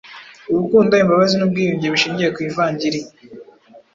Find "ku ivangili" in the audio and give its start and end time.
2.35-2.99